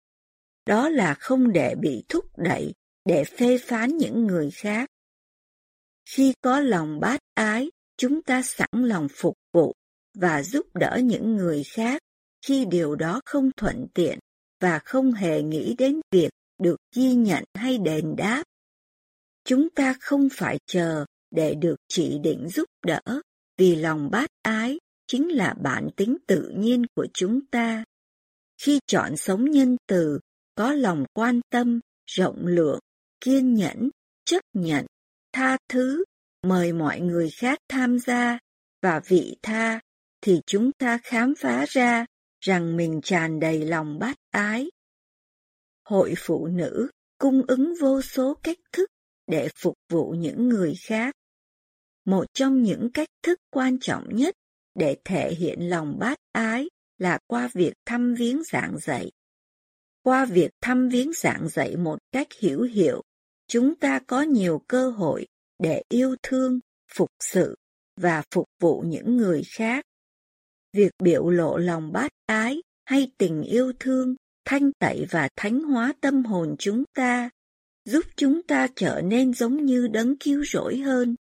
Đó 0.65 0.89
là 0.89 1.13
không 1.13 1.51
để 1.51 1.75
bị 1.75 2.03
thúc 2.09 2.25
đẩy 2.37 2.73
để 3.05 3.23
phê 3.23 3.57
phán 3.57 3.97
những 3.97 4.27
người 4.27 4.51
khác. 4.51 4.89
Khi 6.09 6.33
có 6.41 6.59
lòng 6.59 6.99
bát 6.99 7.19
ái, 7.33 7.71
chúng 7.97 8.21
ta 8.21 8.41
sẵn 8.41 8.69
lòng 8.73 9.07
phục 9.15 9.35
vụ 9.53 9.73
và 10.13 10.43
giúp 10.43 10.65
đỡ 10.73 10.99
những 11.03 11.35
người 11.35 11.63
khác 11.63 12.01
khi 12.45 12.65
điều 12.65 12.95
đó 12.95 13.21
không 13.25 13.49
thuận 13.57 13.87
tiện 13.93 14.19
và 14.59 14.79
không 14.79 15.11
hề 15.11 15.41
nghĩ 15.41 15.75
đến 15.77 16.01
việc 16.11 16.29
được 16.57 16.77
ghi 16.95 17.13
nhận 17.13 17.43
hay 17.53 17.77
đền 17.77 18.15
đáp. 18.17 18.43
Chúng 19.45 19.69
ta 19.69 19.95
không 19.99 20.27
phải 20.31 20.57
chờ 20.65 21.05
để 21.31 21.55
được 21.55 21.75
chỉ 21.87 22.19
định 22.19 22.47
giúp 22.49 22.69
đỡ, 22.85 23.01
vì 23.57 23.75
lòng 23.75 24.11
bát 24.11 24.29
ái 24.41 24.79
chính 25.07 25.29
là 25.29 25.55
bản 25.61 25.89
tính 25.95 26.17
tự 26.27 26.53
nhiên 26.57 26.85
của 26.95 27.07
chúng 27.13 27.45
ta. 27.45 27.83
Khi 28.61 28.79
chọn 28.87 29.17
sống 29.17 29.51
nhân 29.51 29.77
từ, 29.87 30.19
có 30.55 30.73
lòng 30.73 31.05
quan 31.13 31.41
tâm, 31.49 31.79
rộng 32.05 32.45
lượng, 32.47 32.79
kiên 33.21 33.53
nhẫn, 33.53 33.89
chấp 34.25 34.41
nhận, 34.53 34.85
tha 35.33 35.57
thứ, 35.69 36.03
mời 36.41 36.73
mọi 36.73 36.99
người 36.99 37.29
khác 37.29 37.59
tham 37.69 37.99
gia 37.99 38.39
và 38.81 39.01
vị 39.07 39.35
tha, 39.41 39.79
thì 40.21 40.41
chúng 40.45 40.71
ta 40.71 40.99
khám 41.03 41.33
phá 41.39 41.65
ra 41.69 42.05
rằng 42.39 42.77
mình 42.77 43.01
tràn 43.03 43.39
đầy 43.39 43.65
lòng 43.65 43.99
bát 43.99 44.17
ái. 44.31 44.69
Hội 45.83 46.13
phụ 46.17 46.47
nữ 46.47 46.89
cung 47.17 47.41
ứng 47.47 47.73
vô 47.81 48.01
số 48.01 48.33
cách 48.43 48.57
thức 48.71 48.89
để 49.27 49.49
phục 49.55 49.75
vụ 49.89 50.15
những 50.17 50.49
người 50.49 50.73
khác. 50.87 51.15
Một 52.05 52.25
trong 52.33 52.63
những 52.63 52.89
cách 52.93 53.09
thức 53.23 53.39
quan 53.49 53.77
trọng 53.81 54.15
nhất 54.15 54.35
để 54.75 54.97
thể 55.05 55.33
hiện 55.33 55.69
lòng 55.69 55.99
bát 55.99 56.17
ái 56.31 56.69
là 56.97 57.19
qua 57.27 57.49
việc 57.53 57.73
thăm 57.85 58.15
viếng 58.15 58.43
giảng 58.43 58.77
dạy. 58.81 59.11
Qua 60.03 60.25
việc 60.25 60.51
thăm 60.61 60.89
viếng 60.89 61.11
giảng 61.13 61.49
dạy 61.49 61.77
một 61.77 61.99
cách 62.11 62.27
hiểu 62.39 62.61
hiệu, 62.61 63.01
chúng 63.47 63.75
ta 63.75 63.99
có 64.07 64.21
nhiều 64.21 64.61
cơ 64.67 64.89
hội 64.89 65.27
để 65.59 65.83
yêu 65.89 66.15
thương, 66.23 66.59
phục 66.93 67.09
sự 67.19 67.55
và 67.97 68.23
phục 68.31 68.45
vụ 68.59 68.83
những 68.87 69.17
người 69.17 69.43
khác. 69.57 69.85
Việc 70.73 70.91
biểu 71.03 71.29
lộ 71.29 71.57
lòng 71.57 71.91
bát 71.91 72.11
ái 72.25 72.61
hay 72.85 73.11
tình 73.17 73.41
yêu 73.41 73.73
thương 73.79 74.15
thanh 74.45 74.71
tẩy 74.79 75.05
và 75.09 75.29
thánh 75.35 75.63
hóa 75.63 75.93
tâm 76.01 76.25
hồn 76.25 76.55
chúng 76.59 76.83
ta, 76.93 77.29
giúp 77.85 78.05
chúng 78.15 78.43
ta 78.43 78.67
trở 78.75 79.01
nên 79.01 79.33
giống 79.33 79.65
như 79.65 79.87
đấng 79.87 80.17
cứu 80.17 80.43
rỗi 80.45 80.77
hơn. 80.77 81.15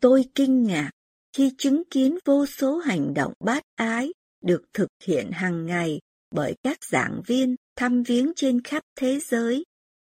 Tôi 0.00 0.24
kinh 0.34 0.62
ngạc 0.62 0.90
khi 1.36 1.52
chứng 1.58 1.82
kiến 1.90 2.18
vô 2.24 2.46
số 2.46 2.78
hành 2.78 3.14
động 3.14 3.32
bát 3.44 3.62
ái 3.74 4.12
được 4.42 4.62
thực 4.72 4.88
hiện 5.04 5.30
hàng 5.32 5.66
ngày 5.66 6.00
bởi 6.34 6.54
các 6.62 6.84
giảng 6.84 7.22
viên 7.26 7.56
thăm 7.76 8.02
viếng 8.02 8.32
trên 8.36 8.62
khắp 8.62 8.82
thế 8.96 9.20
giới 9.20 9.64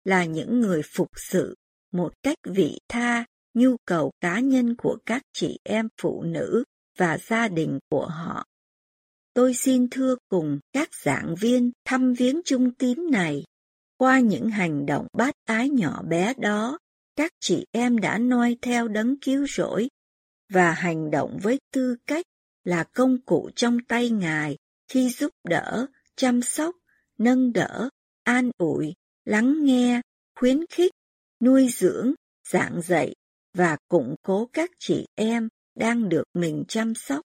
là 0.04 0.24
những 0.24 0.60
người 0.60 0.82
phục 0.82 1.08
sự 1.16 1.54
một 1.92 2.12
cách 2.22 2.38
vị 2.44 2.78
tha 2.88 3.24
nhu 3.54 3.76
cầu 3.84 4.12
cá 4.20 4.40
nhân 4.40 4.76
của 4.76 4.98
các 5.06 5.22
chị 5.32 5.58
em 5.64 5.88
phụ 6.00 6.22
nữ 6.22 6.64
và 6.96 7.18
gia 7.18 7.48
đình 7.48 7.78
của 7.90 8.06
họ. 8.06 8.44
Tôi 9.34 9.54
xin 9.54 9.90
thưa 9.90 10.16
cùng 10.28 10.58
các 10.72 10.88
giảng 10.94 11.34
viên 11.40 11.70
thăm 11.84 12.14
viếng 12.14 12.40
trung 12.44 12.74
tín 12.74 13.10
này, 13.10 13.44
qua 13.96 14.20
những 14.20 14.50
hành 14.50 14.86
động 14.86 15.06
bát 15.12 15.34
ái 15.44 15.68
nhỏ 15.68 16.02
bé 16.02 16.34
đó, 16.38 16.78
các 17.16 17.32
chị 17.40 17.66
em 17.72 17.98
đã 17.98 18.18
noi 18.18 18.56
theo 18.62 18.88
đấng 18.88 19.20
cứu 19.20 19.46
rỗi 19.46 19.88
và 20.52 20.72
hành 20.72 21.10
động 21.10 21.38
với 21.42 21.58
tư 21.72 21.96
cách 22.06 22.26
là 22.64 22.84
công 22.84 23.20
cụ 23.26 23.50
trong 23.56 23.78
tay 23.88 24.10
Ngài 24.10 24.56
khi 24.88 25.10
giúp 25.10 25.30
đỡ, 25.48 25.86
chăm 26.16 26.42
sóc, 26.42 26.76
nâng 27.18 27.52
đỡ, 27.52 27.88
an 28.22 28.50
ủi, 28.58 28.94
lắng 29.24 29.64
nghe, 29.64 30.00
khuyến 30.34 30.66
khích, 30.66 30.92
nuôi 31.40 31.68
dưỡng, 31.68 32.12
giảng 32.48 32.82
dạy 32.82 33.14
và 33.54 33.76
củng 33.88 34.14
cố 34.22 34.48
các 34.52 34.70
chị 34.78 35.06
em 35.14 35.48
đang 35.74 36.08
được 36.08 36.24
mình 36.34 36.64
chăm 36.68 36.94
sóc. 36.94 37.20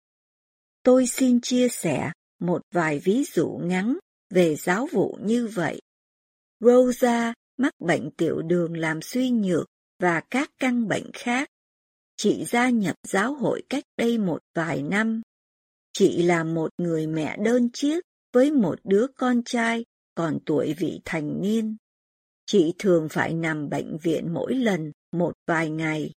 Tôi 0.83 1.07
xin 1.07 1.41
chia 1.41 1.67
sẻ 1.69 2.11
một 2.39 2.61
vài 2.71 2.99
ví 2.99 3.23
dụ 3.23 3.59
ngắn 3.63 3.97
về 4.29 4.55
giáo 4.55 4.87
vụ 4.91 5.17
như 5.21 5.47
vậy. 5.47 5.81
Rosa 6.59 7.33
mắc 7.57 7.73
bệnh 7.79 8.11
tiểu 8.17 8.41
đường 8.41 8.77
làm 8.77 9.01
suy 9.01 9.29
nhược 9.29 9.67
và 9.99 10.21
các 10.29 10.51
căn 10.59 10.87
bệnh 10.87 11.11
khác. 11.13 11.49
Chị 12.17 12.45
gia 12.45 12.69
nhập 12.69 12.95
giáo 13.07 13.33
hội 13.33 13.63
cách 13.69 13.83
đây 13.97 14.17
một 14.17 14.39
vài 14.53 14.81
năm. 14.81 15.21
Chị 15.93 16.23
là 16.23 16.43
một 16.43 16.69
người 16.77 17.07
mẹ 17.07 17.37
đơn 17.37 17.69
chiếc 17.73 18.03
với 18.33 18.51
một 18.51 18.79
đứa 18.83 19.07
con 19.17 19.43
trai 19.43 19.85
còn 20.15 20.37
tuổi 20.45 20.73
vị 20.73 21.01
thành 21.05 21.41
niên. 21.41 21.77
Chị 22.45 22.73
thường 22.79 23.07
phải 23.09 23.33
nằm 23.33 23.69
bệnh 23.69 23.97
viện 23.97 24.33
mỗi 24.33 24.55
lần 24.55 24.91
một 25.11 25.33
vài 25.47 25.69
ngày. 25.69 26.11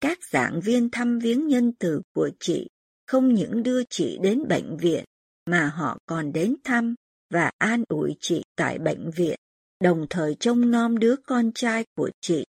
Các 0.00 0.18
giảng 0.30 0.60
viên 0.60 0.90
thăm 0.90 1.18
viếng 1.18 1.48
nhân 1.48 1.72
từ 1.78 2.02
của 2.14 2.30
chị 2.40 2.68
không 3.06 3.34
những 3.34 3.62
đưa 3.62 3.84
chị 3.84 4.18
đến 4.22 4.48
bệnh 4.48 4.76
viện, 4.76 5.04
mà 5.46 5.66
họ 5.66 5.98
còn 6.06 6.32
đến 6.32 6.54
thăm 6.64 6.94
và 7.30 7.50
an 7.58 7.84
ủi 7.88 8.16
chị 8.20 8.42
tại 8.56 8.78
bệnh 8.78 9.10
viện, 9.10 9.38
đồng 9.80 10.06
thời 10.10 10.34
trông 10.40 10.70
nom 10.70 10.98
đứa 10.98 11.14
con 11.26 11.52
trai 11.52 11.84
của 11.96 12.10
chị 12.20 12.44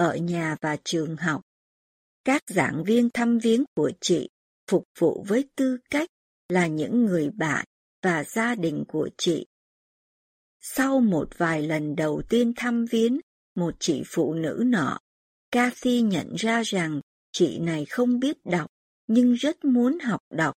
ở 0.00 0.16
nhà 0.16 0.56
và 0.60 0.76
trường 0.84 1.16
học. 1.16 1.42
Các 2.24 2.42
giảng 2.46 2.84
viên 2.84 3.10
thăm 3.10 3.38
viếng 3.38 3.64
của 3.74 3.92
chị 4.00 4.28
phục 4.70 4.84
vụ 4.98 5.24
với 5.28 5.48
tư 5.56 5.78
cách 5.90 6.08
là 6.48 6.66
những 6.66 7.04
người 7.04 7.30
bạn 7.30 7.64
và 8.02 8.24
gia 8.24 8.54
đình 8.54 8.84
của 8.88 9.10
chị. 9.18 9.46
Sau 10.60 11.00
một 11.00 11.28
vài 11.38 11.62
lần 11.62 11.96
đầu 11.96 12.22
tiên 12.28 12.52
thăm 12.56 12.84
viếng 12.84 13.20
một 13.54 13.74
chị 13.78 14.02
phụ 14.06 14.34
nữ 14.34 14.62
nọ, 14.66 14.98
Kathy 15.50 16.00
nhận 16.00 16.34
ra 16.34 16.62
rằng 16.62 17.00
chị 17.32 17.58
này 17.58 17.84
không 17.84 18.20
biết 18.20 18.36
đọc 18.44 18.70
nhưng 19.06 19.32
rất 19.32 19.64
muốn 19.64 19.98
học 19.98 20.20
đọc. 20.30 20.54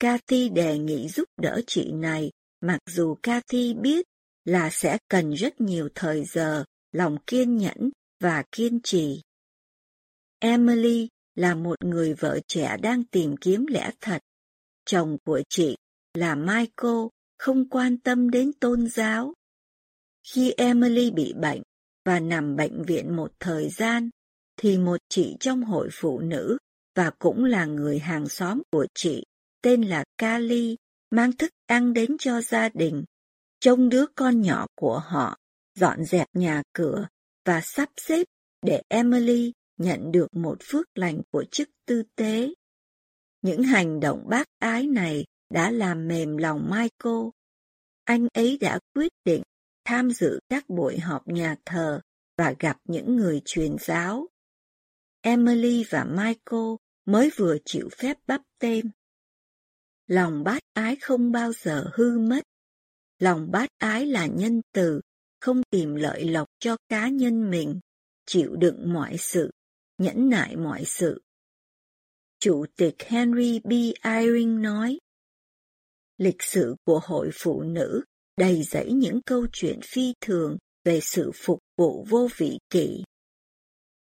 Cathy 0.00 0.48
đề 0.48 0.78
nghị 0.78 1.08
giúp 1.08 1.28
đỡ 1.42 1.60
chị 1.66 1.92
này, 1.92 2.30
mặc 2.60 2.78
dù 2.90 3.16
Cathy 3.22 3.74
biết 3.74 4.06
là 4.44 4.70
sẽ 4.70 4.98
cần 5.08 5.30
rất 5.30 5.60
nhiều 5.60 5.88
thời 5.94 6.24
giờ, 6.24 6.64
lòng 6.92 7.16
kiên 7.26 7.56
nhẫn 7.56 7.90
và 8.24 8.44
kiên 8.52 8.80
trì. 8.82 9.22
Emily 10.38 11.08
là 11.34 11.54
một 11.54 11.84
người 11.84 12.14
vợ 12.14 12.40
trẻ 12.46 12.76
đang 12.82 13.04
tìm 13.04 13.36
kiếm 13.36 13.66
lẽ 13.66 13.90
thật. 14.00 14.22
Chồng 14.86 15.16
của 15.24 15.42
chị 15.48 15.76
là 16.14 16.34
Michael 16.34 17.06
không 17.38 17.68
quan 17.68 17.98
tâm 17.98 18.30
đến 18.30 18.52
tôn 18.52 18.86
giáo. 18.86 19.34
Khi 20.32 20.52
Emily 20.56 21.10
bị 21.10 21.32
bệnh 21.32 21.62
và 22.04 22.20
nằm 22.20 22.56
bệnh 22.56 22.82
viện 22.82 23.16
một 23.16 23.32
thời 23.40 23.68
gian, 23.68 24.10
thì 24.56 24.78
một 24.78 25.00
chị 25.08 25.36
trong 25.40 25.64
hội 25.64 25.88
phụ 25.92 26.20
nữ 26.20 26.58
và 26.94 27.10
cũng 27.18 27.44
là 27.44 27.64
người 27.64 27.98
hàng 27.98 28.28
xóm 28.28 28.62
của 28.70 28.86
chị, 28.94 29.24
tên 29.62 29.82
là 29.82 30.04
Kali, 30.18 30.76
mang 31.10 31.32
thức 31.32 31.50
ăn 31.66 31.92
đến 31.92 32.16
cho 32.18 32.40
gia 32.40 32.68
đình, 32.68 33.04
trông 33.60 33.88
đứa 33.88 34.04
con 34.14 34.40
nhỏ 34.40 34.66
của 34.74 34.98
họ, 34.98 35.38
dọn 35.74 36.04
dẹp 36.04 36.28
nhà 36.34 36.62
cửa 36.72 37.06
và 37.44 37.60
sắp 37.60 37.88
xếp 37.96 38.26
để 38.62 38.82
Emily 38.88 39.52
nhận 39.76 40.12
được 40.12 40.26
một 40.32 40.58
phước 40.62 40.86
lành 40.94 41.22
của 41.30 41.44
chức 41.50 41.68
tư 41.86 42.02
tế. 42.16 42.54
Những 43.42 43.62
hành 43.62 44.00
động 44.00 44.24
bác 44.28 44.46
ái 44.58 44.86
này 44.86 45.24
đã 45.50 45.70
làm 45.70 46.08
mềm 46.08 46.36
lòng 46.36 46.70
Michael. 46.70 47.28
Anh 48.04 48.28
ấy 48.32 48.58
đã 48.60 48.78
quyết 48.94 49.12
định 49.24 49.42
tham 49.84 50.10
dự 50.10 50.40
các 50.48 50.68
buổi 50.68 50.98
họp 50.98 51.28
nhà 51.28 51.56
thờ 51.64 52.00
và 52.36 52.54
gặp 52.58 52.76
những 52.84 53.16
người 53.16 53.42
truyền 53.44 53.76
giáo. 53.80 54.28
Emily 55.20 55.84
và 55.90 56.04
Michael 56.04 56.74
mới 57.04 57.30
vừa 57.36 57.56
chịu 57.64 57.88
phép 57.98 58.16
bắp 58.26 58.40
tên. 58.58 58.90
Lòng 60.06 60.44
bác 60.44 60.58
ái 60.72 60.96
không 60.96 61.32
bao 61.32 61.52
giờ 61.52 61.90
hư 61.94 62.18
mất. 62.18 62.44
Lòng 63.18 63.50
bác 63.50 63.66
ái 63.78 64.06
là 64.06 64.26
nhân 64.26 64.60
từ, 64.72 65.00
không 65.44 65.62
tìm 65.70 65.94
lợi 65.94 66.24
lộc 66.24 66.48
cho 66.58 66.76
cá 66.88 67.08
nhân 67.08 67.50
mình, 67.50 67.80
chịu 68.26 68.56
đựng 68.56 68.92
mọi 68.92 69.16
sự, 69.18 69.50
nhẫn 69.98 70.28
nại 70.28 70.56
mọi 70.56 70.84
sự. 70.84 71.22
Chủ 72.40 72.64
tịch 72.76 72.94
Henry 72.98 73.60
B. 73.64 73.72
Eyring 74.02 74.62
nói, 74.62 74.98
Lịch 76.18 76.42
sử 76.42 76.74
của 76.84 77.00
hội 77.04 77.30
phụ 77.34 77.62
nữ 77.62 78.02
đầy 78.36 78.62
dẫy 78.62 78.92
những 78.92 79.20
câu 79.26 79.46
chuyện 79.52 79.80
phi 79.84 80.14
thường 80.20 80.56
về 80.84 81.00
sự 81.00 81.30
phục 81.34 81.58
vụ 81.76 82.06
vô 82.08 82.28
vị 82.36 82.58
kỷ. 82.70 83.04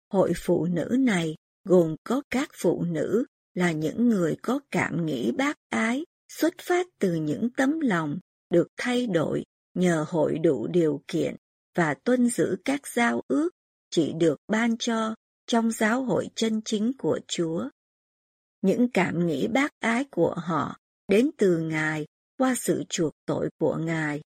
Hội 0.09 0.33
phụ 0.35 0.65
nữ 0.65 0.95
này 0.99 1.35
gồm 1.63 1.95
có 2.03 2.21
các 2.29 2.49
phụ 2.61 2.83
nữ 2.83 3.25
là 3.53 3.71
những 3.71 4.09
người 4.09 4.35
có 4.41 4.59
cảm 4.71 5.05
nghĩ 5.05 5.31
bác 5.31 5.57
ái, 5.69 6.05
xuất 6.29 6.53
phát 6.61 6.87
từ 6.99 7.15
những 7.15 7.49
tấm 7.57 7.79
lòng 7.79 8.19
được 8.49 8.67
thay 8.77 9.07
đổi 9.07 9.43
nhờ 9.73 10.05
hội 10.09 10.39
đủ 10.39 10.67
điều 10.67 11.01
kiện 11.07 11.35
và 11.75 11.93
tuân 11.93 12.29
giữ 12.29 12.57
các 12.65 12.87
giao 12.87 13.21
ước 13.27 13.49
chỉ 13.89 14.13
được 14.13 14.39
ban 14.47 14.77
cho 14.77 15.15
trong 15.47 15.71
giáo 15.71 16.03
hội 16.03 16.29
chân 16.35 16.61
chính 16.65 16.91
của 16.97 17.19
Chúa. 17.27 17.69
Những 18.61 18.87
cảm 18.93 19.27
nghĩ 19.27 19.47
bác 19.47 19.71
ái 19.79 20.05
của 20.11 20.35
họ 20.37 20.77
đến 21.07 21.29
từ 21.37 21.57
Ngài 21.57 22.05
qua 22.37 22.55
sự 22.57 22.83
chuộc 22.89 23.13
tội 23.25 23.49
của 23.59 23.77
Ngài. 23.77 24.21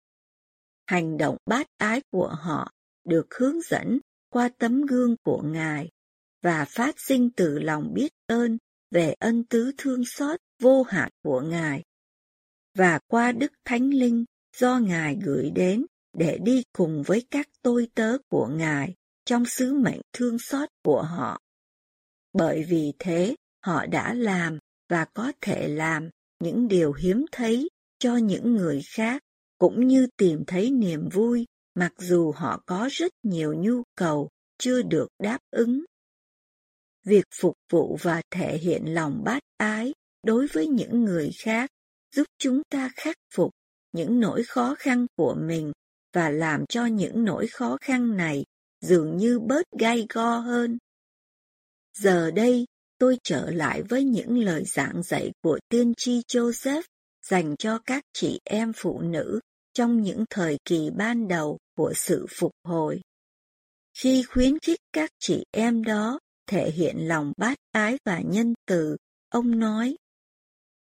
Hành 0.87 1.17
động 1.17 1.37
bác 1.45 1.67
ái 1.77 2.01
của 2.11 2.27
họ 2.27 2.71
được 3.03 3.27
hướng 3.39 3.61
dẫn 3.61 3.99
qua 4.29 4.49
tấm 4.57 4.81
gương 4.81 5.15
của 5.23 5.41
Ngài 5.41 5.89
và 6.41 6.65
phát 6.65 6.95
sinh 6.99 7.29
từ 7.35 7.59
lòng 7.59 7.93
biết 7.93 8.11
ơn 8.27 8.57
về 8.91 9.13
ân 9.19 9.43
tứ 9.43 9.71
thương 9.77 10.03
xót 10.05 10.39
vô 10.61 10.83
hạn 10.83 11.09
của 11.23 11.41
Ngài 11.41 11.83
và 12.75 12.99
qua 13.07 13.31
Đức 13.31 13.51
Thánh 13.65 13.89
Linh 13.89 14.25
do 14.59 14.79
Ngài 14.79 15.17
gửi 15.25 15.49
đến 15.55 15.85
để 16.13 16.37
đi 16.43 16.63
cùng 16.73 17.03
với 17.05 17.27
các 17.31 17.47
tôi 17.61 17.87
tớ 17.95 18.17
của 18.29 18.47
Ngài 18.47 18.93
trong 19.25 19.45
sứ 19.45 19.73
mệnh 19.73 20.01
thương 20.13 20.39
xót 20.39 20.69
của 20.83 21.01
họ. 21.01 21.39
Bởi 22.33 22.63
vì 22.63 22.93
thế, 22.99 23.35
họ 23.65 23.85
đã 23.85 24.13
làm 24.13 24.59
và 24.89 25.05
có 25.13 25.31
thể 25.41 25.67
làm 25.67 26.09
những 26.39 26.67
điều 26.67 26.93
hiếm 26.93 27.25
thấy 27.31 27.69
cho 27.99 28.17
những 28.17 28.55
người 28.55 28.81
khác, 28.95 29.21
cũng 29.57 29.87
như 29.87 30.07
tìm 30.17 30.43
thấy 30.47 30.71
niềm 30.71 31.09
vui 31.09 31.45
mặc 31.75 31.93
dù 31.97 32.31
họ 32.31 32.63
có 32.65 32.89
rất 32.91 33.11
nhiều 33.23 33.53
nhu 33.53 33.83
cầu 33.95 34.29
chưa 34.57 34.81
được 34.81 35.07
đáp 35.19 35.39
ứng. 35.51 35.83
Việc 37.03 37.25
phục 37.41 37.53
vụ 37.71 37.97
và 38.01 38.21
thể 38.31 38.57
hiện 38.57 38.93
lòng 38.93 39.23
bác 39.25 39.39
ái 39.57 39.93
đối 40.23 40.47
với 40.47 40.67
những 40.67 41.03
người 41.03 41.31
khác 41.39 41.69
giúp 42.15 42.27
chúng 42.37 42.61
ta 42.69 42.89
khắc 42.95 43.15
phục 43.35 43.51
những 43.97 44.19
nỗi 44.19 44.43
khó 44.43 44.75
khăn 44.79 45.05
của 45.15 45.35
mình 45.39 45.71
và 46.13 46.29
làm 46.29 46.65
cho 46.69 46.85
những 46.85 47.23
nỗi 47.23 47.47
khó 47.47 47.77
khăn 47.81 48.17
này 48.17 48.45
dường 48.81 49.17
như 49.17 49.39
bớt 49.39 49.65
gai 49.79 50.05
go 50.09 50.37
hơn. 50.37 50.77
Giờ 51.97 52.31
đây, 52.31 52.65
tôi 52.99 53.17
trở 53.23 53.51
lại 53.51 53.83
với 53.83 54.03
những 54.03 54.39
lời 54.39 54.63
giảng 54.65 55.03
dạy 55.03 55.31
của 55.41 55.59
tiên 55.69 55.93
tri 55.97 56.21
Joseph 56.27 56.83
dành 57.25 57.55
cho 57.59 57.79
các 57.85 58.03
chị 58.13 58.39
em 58.43 58.73
phụ 58.75 59.01
nữ 59.01 59.39
trong 59.73 60.01
những 60.01 60.25
thời 60.29 60.57
kỳ 60.65 60.89
ban 60.97 61.27
đầu 61.27 61.57
của 61.77 61.93
sự 61.95 62.25
phục 62.29 62.51
hồi. 62.63 63.01
Khi 63.97 64.23
khuyến 64.23 64.59
khích 64.59 64.79
các 64.93 65.09
chị 65.19 65.43
em 65.51 65.83
đó 65.83 66.19
thể 66.47 66.71
hiện 66.71 67.07
lòng 67.07 67.33
bát 67.37 67.57
ái 67.71 67.97
và 68.05 68.19
nhân 68.19 68.53
từ, 68.67 68.97
ông 69.29 69.59
nói, 69.59 69.95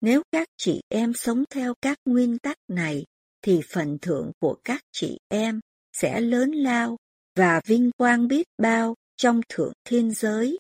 nếu 0.01 0.23
các 0.33 0.49
chị 0.57 0.81
em 0.89 1.13
sống 1.15 1.45
theo 1.51 1.75
các 1.83 1.99
nguyên 2.05 2.39
tắc 2.39 2.57
này, 2.69 3.05
thì 3.43 3.61
phần 3.73 3.99
thưởng 4.03 4.33
của 4.41 4.57
các 4.65 4.83
chị 4.93 5.19
em 5.29 5.61
sẽ 5.93 6.21
lớn 6.21 6.53
lao 6.53 6.97
và 7.37 7.61
vinh 7.67 7.91
quang 7.97 8.29
biết 8.29 8.47
bao 8.59 8.95
trong 9.17 9.41
thượng 9.49 9.73
thiên 9.85 10.11
giới. 10.11 10.59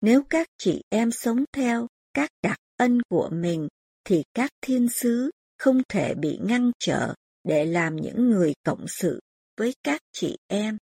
Nếu 0.00 0.22
các 0.30 0.46
chị 0.58 0.82
em 0.88 1.10
sống 1.10 1.44
theo 1.52 1.86
các 2.14 2.30
đặc 2.42 2.58
ân 2.76 2.98
của 3.08 3.28
mình, 3.32 3.68
thì 4.04 4.22
các 4.34 4.50
thiên 4.60 4.88
sứ 4.88 5.30
không 5.58 5.82
thể 5.88 6.14
bị 6.14 6.38
ngăn 6.42 6.70
trở 6.78 7.14
để 7.44 7.64
làm 7.64 7.96
những 7.96 8.30
người 8.30 8.54
cộng 8.64 8.84
sự 8.88 9.20
với 9.56 9.74
các 9.84 10.00
chị 10.12 10.36
em. 10.46 10.76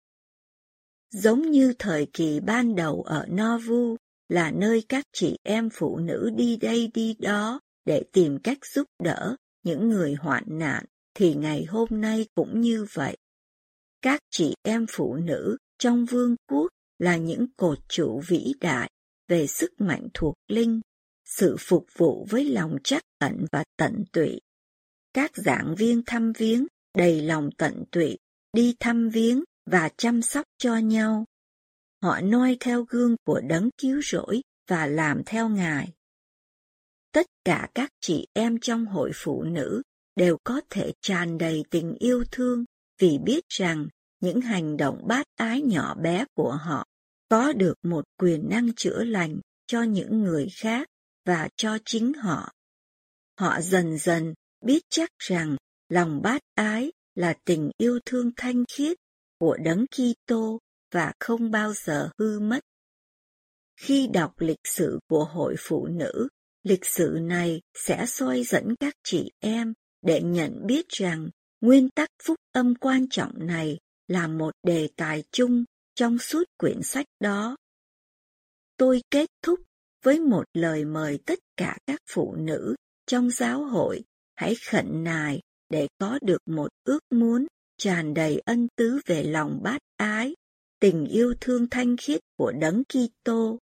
Giống 1.11 1.51
như 1.51 1.75
thời 1.79 2.07
kỳ 2.13 2.41
ban 2.41 2.75
đầu 2.75 3.03
ở 3.03 3.27
Nauvoo 3.29 3.97
là 4.31 4.51
nơi 4.51 4.85
các 4.89 5.05
chị 5.13 5.37
em 5.43 5.69
phụ 5.73 5.97
nữ 5.97 6.31
đi 6.37 6.57
đây 6.57 6.91
đi 6.95 7.15
đó 7.19 7.61
để 7.85 8.03
tìm 8.13 8.39
cách 8.39 8.59
giúp 8.67 8.87
đỡ 9.03 9.37
những 9.63 9.89
người 9.89 10.15
hoạn 10.15 10.45
nạn, 10.47 10.85
thì 11.15 11.35
ngày 11.35 11.65
hôm 11.65 11.89
nay 11.91 12.27
cũng 12.35 12.61
như 12.61 12.87
vậy. 12.93 13.17
Các 14.03 14.21
chị 14.31 14.55
em 14.63 14.87
phụ 14.89 15.15
nữ 15.15 15.57
trong 15.79 16.05
vương 16.05 16.37
quốc 16.51 16.69
là 16.99 17.17
những 17.17 17.47
cột 17.57 17.79
trụ 17.89 18.23
vĩ 18.29 18.53
đại 18.61 18.91
về 19.29 19.47
sức 19.47 19.81
mạnh 19.81 20.09
thuộc 20.15 20.35
linh, 20.49 20.81
sự 21.25 21.57
phục 21.59 21.87
vụ 21.97 22.27
với 22.31 22.45
lòng 22.45 22.77
trắc 22.85 23.03
tận 23.19 23.45
và 23.53 23.65
tận 23.77 24.05
tụy. 24.13 24.41
Các 25.13 25.31
giảng 25.37 25.75
viên 25.79 26.03
thăm 26.07 26.33
viếng 26.33 26.67
đầy 26.99 27.23
lòng 27.23 27.51
tận 27.59 27.85
tụy 27.93 28.19
đi 28.53 28.77
thăm 28.81 29.09
viếng 29.09 29.45
và 29.71 29.89
chăm 29.97 30.23
sóc 30.23 30.47
cho 30.59 30.77
nhau. 30.77 31.25
Họ 32.03 32.21
noi 32.21 32.57
theo 32.61 32.85
gương 32.89 33.17
của 33.25 33.41
đấng 33.41 33.71
cứu 33.79 34.01
rỗi 34.03 34.43
và 34.69 34.87
làm 34.87 35.23
theo 35.27 35.49
Ngài. 35.49 35.93
Tất 37.13 37.27
cả 37.45 37.69
các 37.75 37.91
chị 38.01 38.27
em 38.33 38.59
trong 38.61 38.87
hội 38.87 39.11
phụ 39.15 39.43
nữ 39.43 39.83
đều 40.17 40.39
có 40.45 40.61
thể 40.71 40.93
tràn 41.01 41.39
đầy 41.39 41.65
tình 41.71 41.95
yêu 41.99 42.25
thương 42.31 42.65
vì 42.99 43.19
biết 43.19 43.45
rằng 43.49 43.89
những 44.21 44.41
hành 44.41 44.77
động 44.77 45.03
bát 45.07 45.27
ái 45.37 45.63
nhỏ 45.63 45.95
bé 45.95 46.25
của 46.35 46.53
họ 46.53 46.87
có 47.29 47.53
được 47.53 47.75
một 47.83 48.05
quyền 48.17 48.49
năng 48.49 48.75
chữa 48.75 49.05
lành 49.05 49.41
cho 49.67 49.83
những 49.83 50.23
người 50.23 50.49
khác 50.53 50.89
và 51.25 51.49
cho 51.57 51.79
chính 51.85 52.13
họ. 52.13 52.53
Họ 53.39 53.61
dần 53.61 53.99
dần 53.99 54.35
biết 54.65 54.83
chắc 54.91 55.11
rằng 55.19 55.57
lòng 55.89 56.23
bát 56.23 56.43
ái 56.55 56.93
là 57.15 57.35
tình 57.45 57.71
yêu 57.77 57.99
thương 58.07 58.31
thanh 58.37 58.65
khiết 58.73 58.97
của 59.39 59.57
đấng 59.65 59.87
Kitô 59.87 60.59
và 60.91 61.13
không 61.21 61.51
bao 61.51 61.73
giờ 61.75 62.11
hư 62.19 62.41
mất. 62.41 62.61
Khi 63.77 64.09
đọc 64.13 64.33
lịch 64.39 64.65
sử 64.65 64.99
của 65.09 65.25
hội 65.25 65.55
phụ 65.59 65.87
nữ, 65.87 66.29
lịch 66.63 66.85
sử 66.85 67.19
này 67.23 67.61
sẽ 67.75 68.07
soi 68.07 68.43
dẫn 68.43 68.75
các 68.81 68.95
chị 69.05 69.31
em 69.39 69.73
để 70.03 70.23
nhận 70.23 70.67
biết 70.67 70.89
rằng 70.89 71.29
nguyên 71.61 71.91
tắc 71.91 72.09
phúc 72.23 72.37
âm 72.53 72.75
quan 72.75 73.07
trọng 73.11 73.47
này 73.47 73.79
là 74.09 74.27
một 74.27 74.55
đề 74.63 74.89
tài 74.97 75.25
chung 75.33 75.65
trong 75.95 76.19
suốt 76.19 76.45
quyển 76.59 76.83
sách 76.83 77.07
đó. 77.21 77.57
Tôi 78.77 79.03
kết 79.11 79.31
thúc 79.43 79.61
với 80.03 80.21
một 80.21 80.45
lời 80.55 80.85
mời 80.85 81.19
tất 81.27 81.39
cả 81.57 81.79
các 81.87 82.01
phụ 82.11 82.35
nữ 82.39 82.75
trong 83.07 83.31
giáo 83.31 83.65
hội 83.65 84.05
hãy 84.35 84.55
khẩn 84.71 85.05
nài 85.05 85.41
để 85.69 85.89
có 85.99 86.19
được 86.23 86.43
một 86.47 86.69
ước 86.85 87.01
muốn 87.11 87.47
tràn 87.77 88.15
đầy 88.15 88.39
ân 88.45 88.69
tứ 88.77 89.01
về 89.07 89.23
lòng 89.23 89.61
bát 89.63 89.79
ái, 89.97 90.35
tình 90.81 91.07
yêu 91.07 91.35
thương 91.41 91.67
thanh 91.71 91.97
khiết 91.97 92.21
của 92.37 92.53
đấng 92.53 92.83
Kitô. 92.85 93.59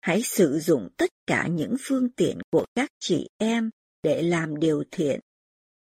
Hãy 0.00 0.22
sử 0.22 0.58
dụng 0.58 0.88
tất 0.96 1.10
cả 1.26 1.46
những 1.46 1.74
phương 1.80 2.08
tiện 2.10 2.38
của 2.50 2.66
các 2.74 2.90
chị 3.00 3.28
em 3.38 3.70
để 4.02 4.22
làm 4.22 4.56
điều 4.56 4.84
thiện, 4.90 5.20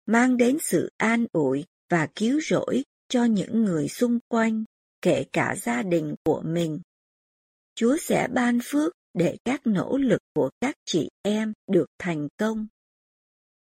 mang 0.06 0.38
đến 0.38 0.58
sự 0.62 0.90
an 0.98 1.26
ủi 1.32 1.66
và 1.90 2.08
cứu 2.16 2.40
rỗi 2.42 2.84
cho 3.10 3.24
những 3.26 3.64
người 3.64 3.88
xung 3.88 4.20
quanh, 4.28 4.64
kể 5.02 5.26
cả 5.34 5.56
gia 5.62 5.84
đình 5.84 6.16
của 6.24 6.42
mình. 6.46 6.80
Chúa 7.76 7.98
sẽ 8.02 8.28
ban 8.34 8.60
phước 8.64 8.94
để 9.14 9.38
các 9.46 9.62
nỗ 9.68 9.98
lực 9.98 10.22
của 10.36 10.50
các 10.62 10.76
chị 10.86 11.10
em 11.22 11.54
được 11.72 11.86
thành 12.00 12.28
công. 12.38 12.68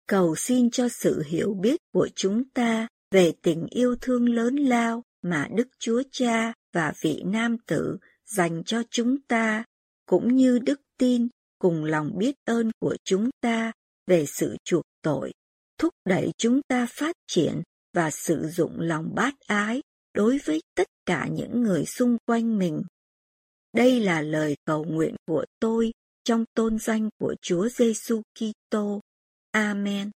Cầu 0.07 0.35
xin 0.35 0.69
cho 0.69 0.89
sự 0.89 1.23
hiểu 1.27 1.53
biết 1.53 1.79
của 1.93 2.09
chúng 2.15 2.49
ta 2.49 2.87
về 3.11 3.33
tình 3.41 3.67
yêu 3.69 3.95
thương 4.01 4.29
lớn 4.29 4.55
lao 4.55 5.03
mà 5.21 5.47
Đức 5.55 5.67
Chúa 5.79 6.03
Cha 6.11 6.53
và 6.73 6.93
vị 7.01 7.21
nam 7.25 7.57
tử 7.67 7.97
dành 8.25 8.63
cho 8.65 8.83
chúng 8.91 9.21
ta, 9.27 9.63
cũng 10.05 10.35
như 10.35 10.59
đức 10.59 10.81
tin 10.97 11.27
cùng 11.59 11.83
lòng 11.83 12.17
biết 12.17 12.35
ơn 12.45 12.71
của 12.79 12.95
chúng 13.03 13.29
ta 13.41 13.71
về 14.07 14.25
sự 14.25 14.57
chuộc 14.63 14.83
tội, 15.01 15.31
thúc 15.77 15.93
đẩy 16.05 16.31
chúng 16.37 16.61
ta 16.67 16.87
phát 16.89 17.15
triển 17.27 17.61
và 17.93 18.11
sử 18.11 18.47
dụng 18.47 18.79
lòng 18.79 19.15
bát 19.15 19.33
ái 19.47 19.81
đối 20.13 20.39
với 20.45 20.61
tất 20.75 20.87
cả 21.05 21.27
những 21.31 21.63
người 21.63 21.85
xung 21.85 22.17
quanh 22.25 22.57
mình. 22.57 22.81
Đây 23.73 23.99
là 23.99 24.21
lời 24.21 24.55
cầu 24.65 24.83
nguyện 24.83 25.15
của 25.27 25.45
tôi 25.59 25.91
trong 26.23 26.45
tôn 26.53 26.79
danh 26.79 27.09
của 27.19 27.35
Chúa 27.41 27.69
Giêsu 27.69 28.21
Kitô. 28.39 29.01
Amen. 29.51 30.11